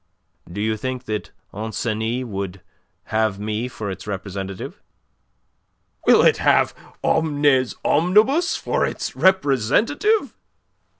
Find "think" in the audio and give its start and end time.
0.77-1.05